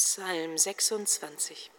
[0.00, 1.77] Psalm 26.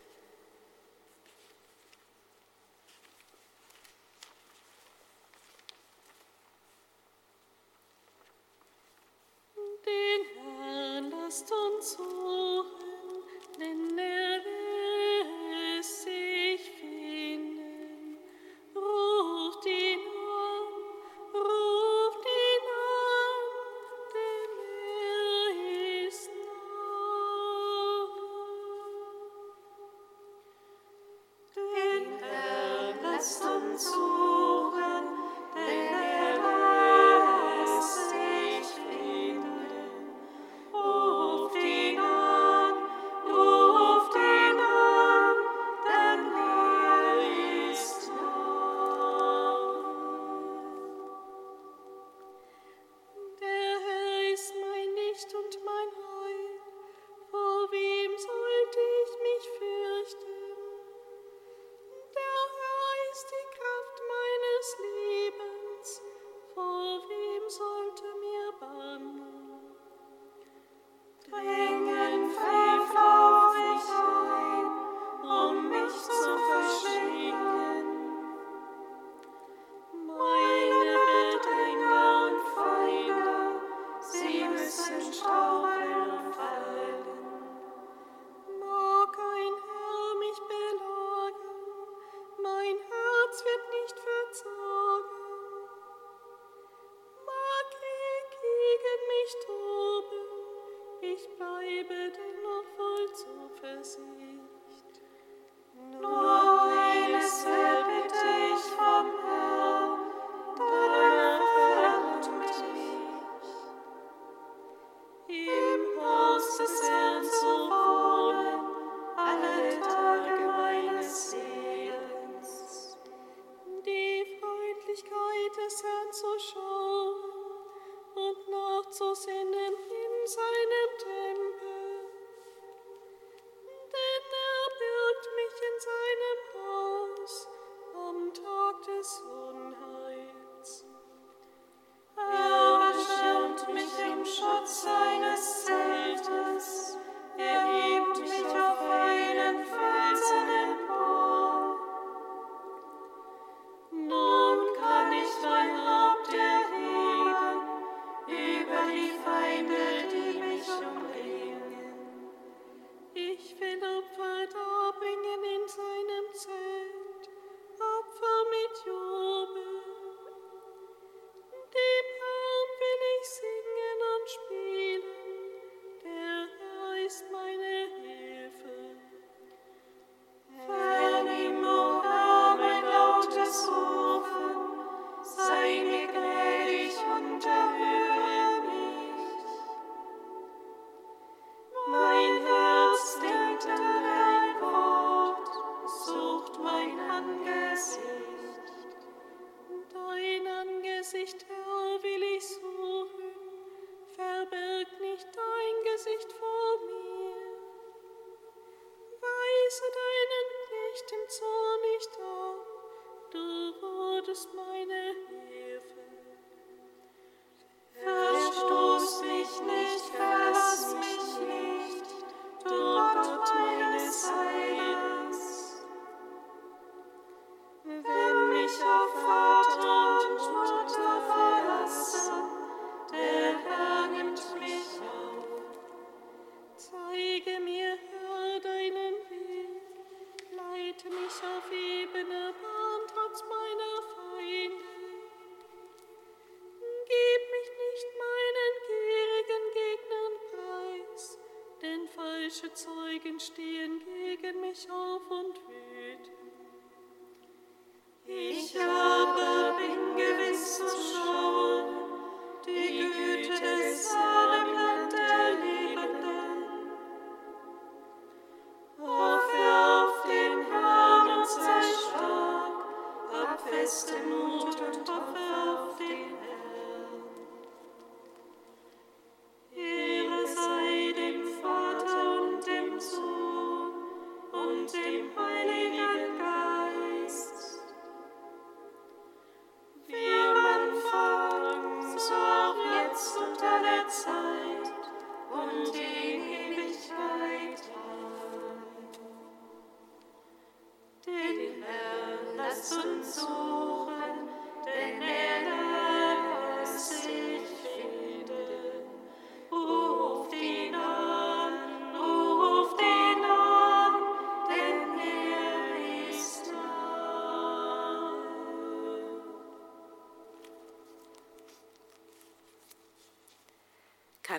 [252.61, 254.59] dem Heiligen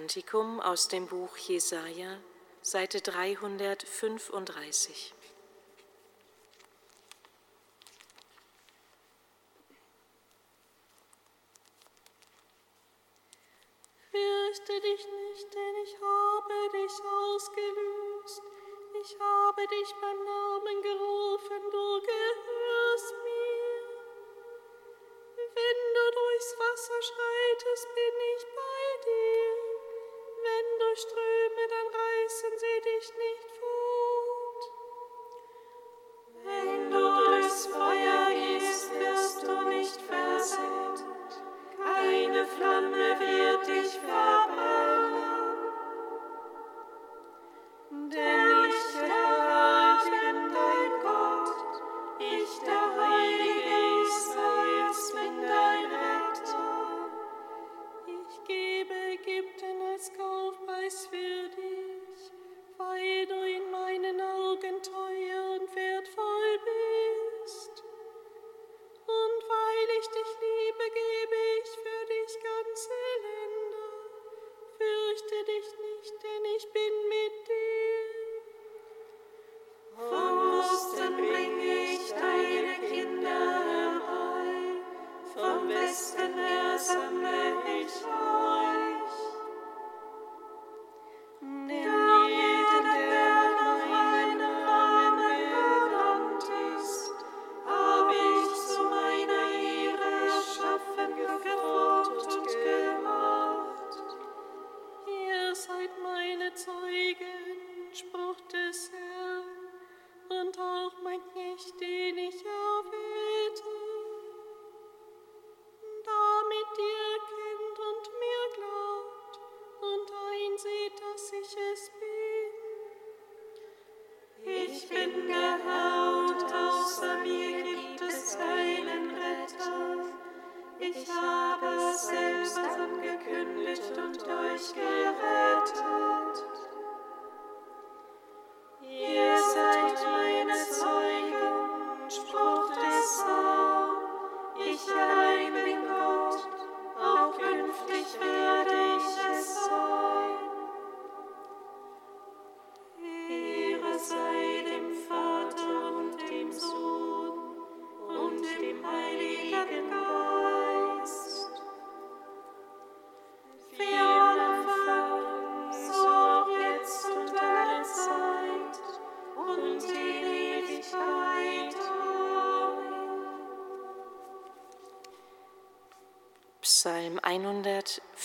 [0.00, 2.16] Kantikum aus dem Buch Jesaja,
[2.62, 5.12] Seite 335.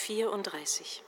[0.05, 1.01] vierunddreißig.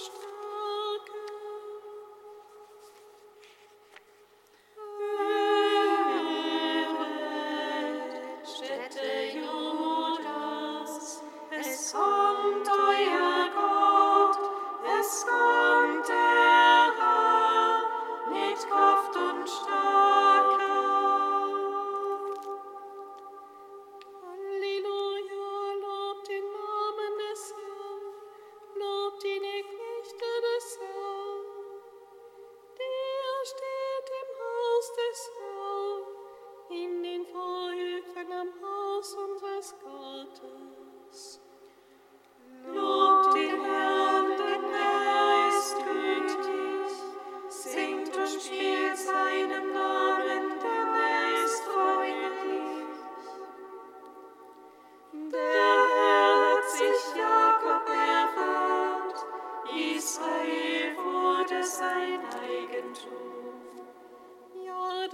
[0.00, 0.29] Production.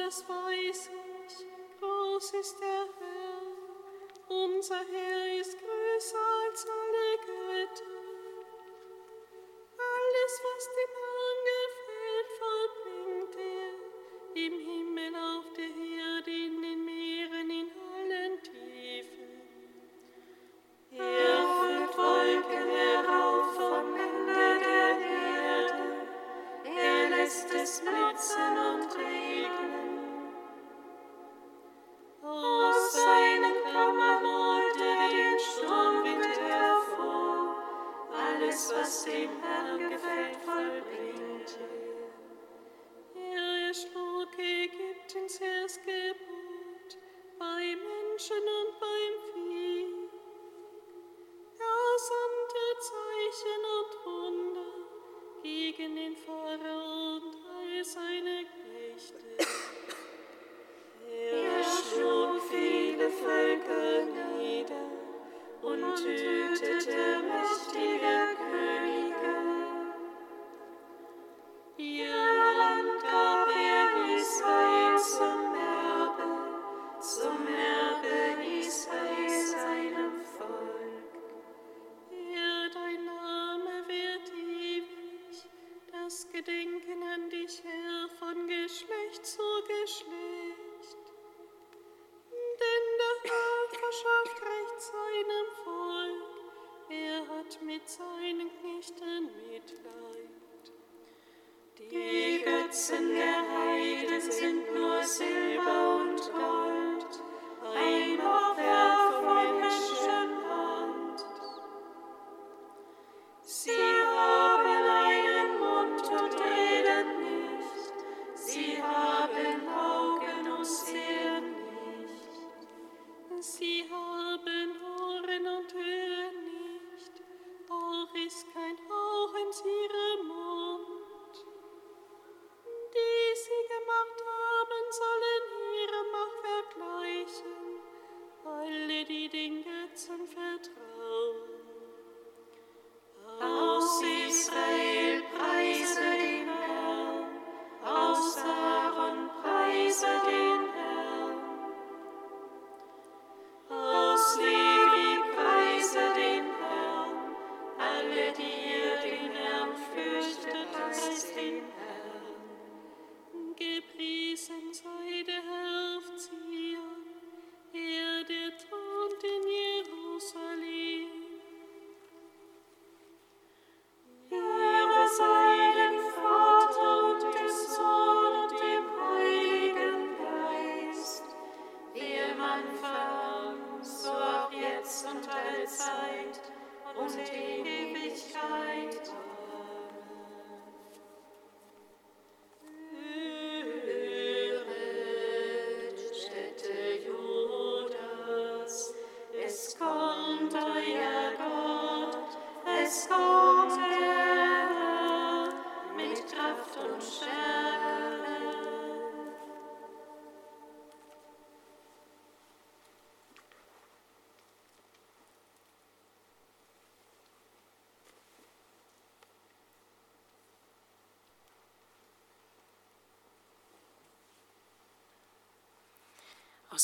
[0.06, 0.90] das weiß
[1.26, 1.80] ich.
[1.80, 3.42] Groß ist der Herr,
[4.28, 6.35] unser Herr ist größer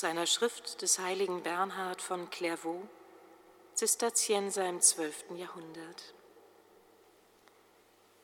[0.02, 2.88] Aus einer Schrift des heiligen Bernhard von Clairvaux,
[3.74, 5.26] Zisterzienser im 12.
[5.36, 6.14] Jahrhundert.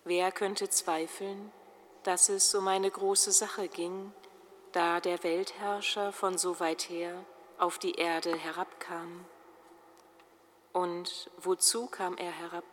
[0.02, 1.52] Wer könnte zweifeln,
[2.02, 4.12] dass es um eine große Sache ging,
[4.72, 7.24] da der Weltherrscher von so weit her
[7.58, 9.24] auf die Erde herabkam?
[10.72, 12.66] Und wozu kam er herab?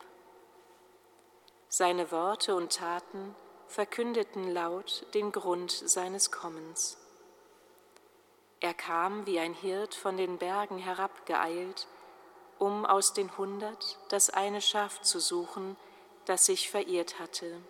[1.69, 3.35] Seine Worte und Taten
[3.67, 6.97] verkündeten laut den Grund seines Kommens.
[8.65, 11.85] Er kam wie ein Hirt von den Bergen herabgeeilt,
[12.57, 15.77] um aus den hundert das eine Schaf zu suchen,
[16.25, 17.61] das sich verirrt hatte.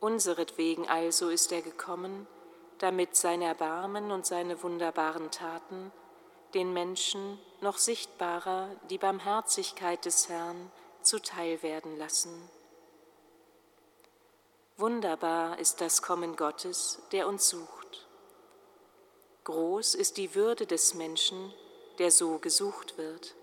[0.00, 2.26] Unseretwegen also ist er gekommen,
[2.78, 5.92] damit sein Erbarmen und seine wunderbaren Taten
[6.54, 12.48] den Menschen noch sichtbarer die Barmherzigkeit des Herrn zuteil werden lassen.
[14.78, 17.77] Wunderbar ist das Kommen Gottes, der uns sucht.
[19.48, 21.54] Groß ist die Würde des Menschen,
[21.98, 23.34] der so gesucht wird.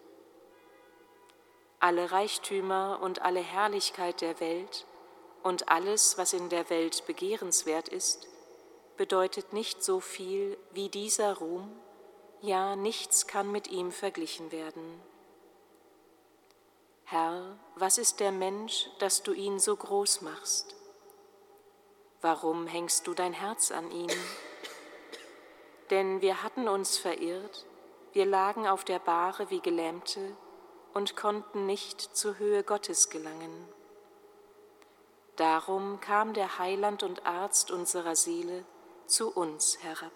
[1.79, 4.85] Alle Reichtümer und alle Herrlichkeit der Welt
[5.41, 8.27] und alles, was in der Welt begehrenswert ist,
[8.97, 11.75] bedeutet nicht so viel wie dieser Ruhm,
[12.39, 15.01] ja nichts kann mit ihm verglichen werden.
[17.05, 20.75] Herr, was ist der Mensch, dass du ihn so groß machst?
[22.21, 24.11] Warum hängst du dein Herz an ihm?
[25.89, 27.65] Denn wir hatten uns verirrt,
[28.13, 30.35] wir lagen auf der Bahre wie Gelähmte
[30.93, 33.67] und konnten nicht zur Höhe Gottes gelangen.
[35.35, 38.63] Darum kam der Heiland und Arzt unserer Seele
[39.05, 40.13] zu uns herab.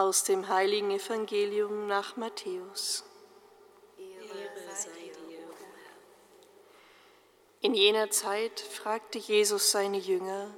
[0.00, 3.04] Aus dem heiligen Evangelium nach Matthäus.
[7.60, 10.54] In jener Zeit fragte Jesus seine Jünger,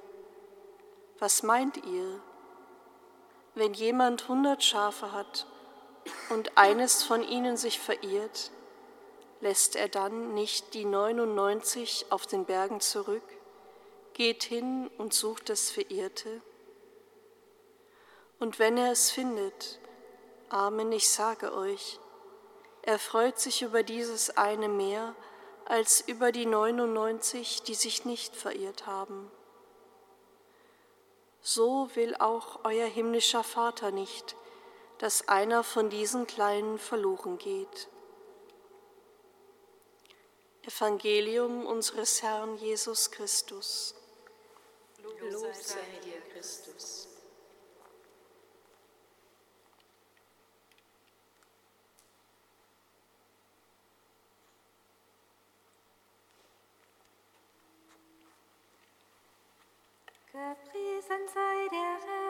[1.18, 2.22] was meint ihr,
[3.56, 5.48] wenn jemand hundert Schafe hat
[6.30, 8.52] und eines von ihnen sich verirrt,
[9.40, 13.24] lässt er dann nicht die 99 auf den Bergen zurück,
[14.14, 16.42] geht hin und sucht das Verirrte?
[18.42, 19.78] Und wenn er es findet,
[20.48, 22.00] Amen, ich sage euch,
[22.82, 25.14] er freut sich über dieses eine mehr
[25.64, 29.30] als über die 99, die sich nicht verirrt haben.
[31.40, 34.34] So will auch euer himmlischer Vater nicht,
[34.98, 37.88] dass einer von diesen Kleinen verloren geht.
[40.62, 43.94] Evangelium unseres Herrn Jesus Christus.
[45.30, 47.11] Lob sei dir, Christus.
[60.32, 62.21] Gepriesen sei der Herr,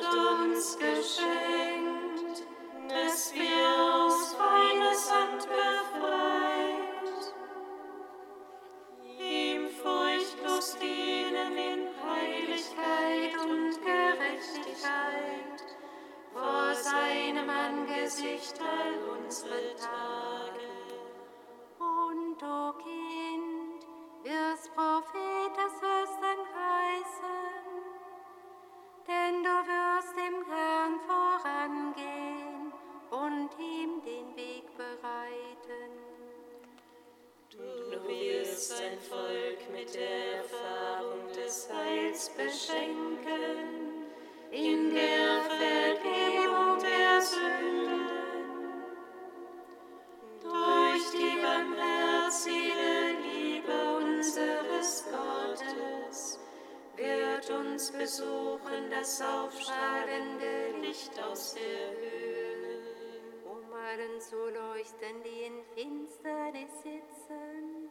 [0.00, 1.57] Hat uns geschenkt,
[57.78, 62.82] uns besuchen das aufstrahlende Licht aus der Höhe.
[63.44, 67.88] um allen zu leuchten, die in Finsternis sitzen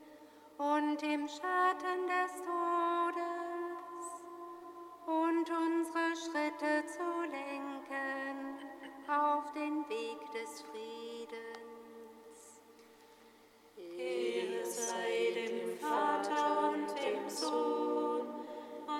[0.57, 4.07] und im Schatten des Todes,
[5.05, 8.59] und unsere Schritte zu lenken
[9.07, 11.37] auf den Weg des Friedens.
[13.77, 16.56] Ehre sei dem Vater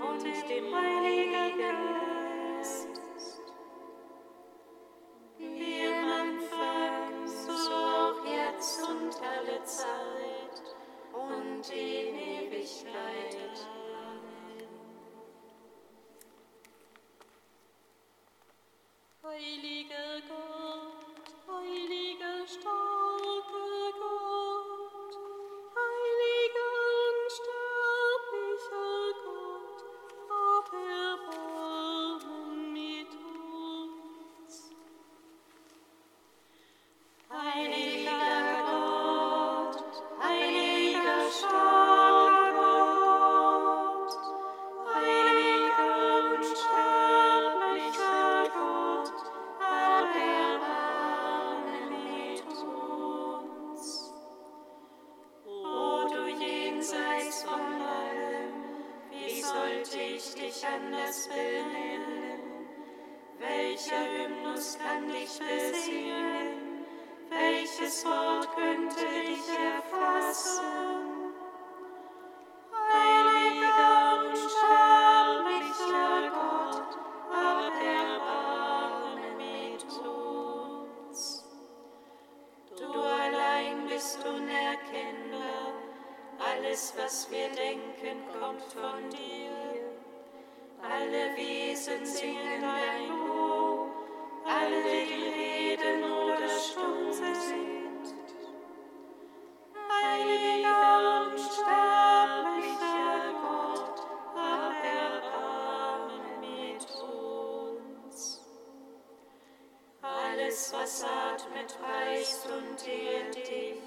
[0.01, 2.88] und dem Heiligen Geist.
[5.38, 10.75] Wie im Anfang, so auch jetzt und alle Zeit
[11.13, 13.38] und in Ewigkeit.
[14.03, 14.67] Amen.
[19.23, 20.46] Heiliger Gott.
[88.58, 89.52] Kommt von dir.
[90.82, 93.89] Alle Wesen singen dein Lob,
[94.46, 98.15] alle, die reden oder stumm sind.
[99.89, 108.41] Heiliger und sterblicher Gott, hab Erbarmen mit uns.
[110.02, 113.82] Alles, was atmet, preist und ehrt dich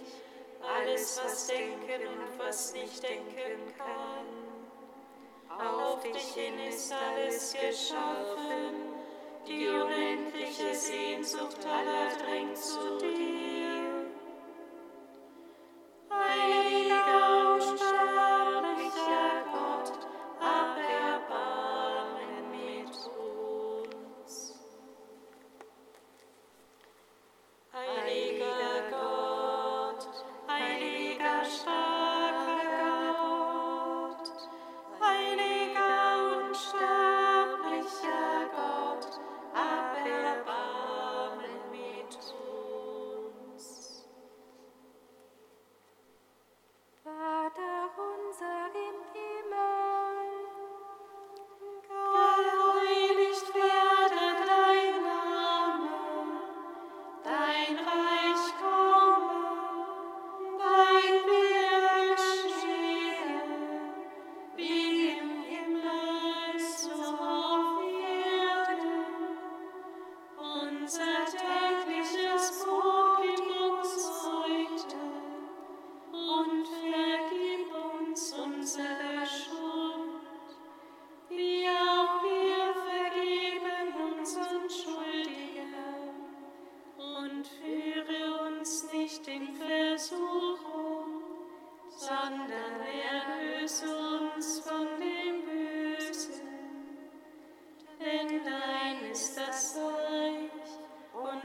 [0.63, 4.50] alles, was denken und was nicht denken kann.
[5.59, 8.95] Auf dich hin ist alles geschaffen,
[9.47, 13.70] die unendliche Sehnsucht aller drängt zu dir.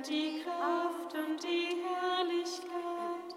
[0.07, 3.35] Die Kraft und die Herrlichkeit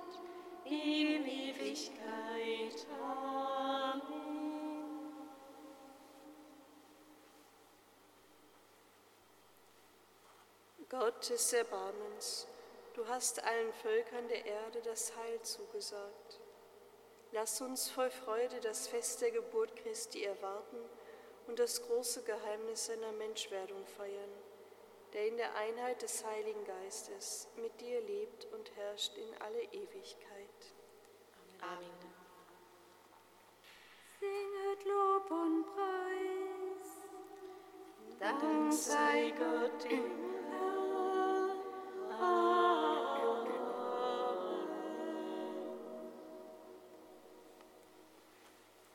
[0.65, 2.87] in Ewigkeit.
[3.01, 4.29] Amen.
[10.89, 12.47] Gott des Erbarmens,
[12.95, 16.41] du hast allen Völkern der Erde das Heil zugesagt.
[17.33, 20.79] Lass uns voll Freude das Fest der Geburt Christi erwarten
[21.47, 24.28] und das große Geheimnis seiner Menschwerdung feiern,
[25.19, 30.75] der in der Einheit des Heiligen Geistes mit dir lebt und herrscht in alle Ewigkeit.
[31.61, 31.91] Amen.
[34.21, 36.85] singet Lob und Preis.
[38.21, 40.28] Dank sei Gott im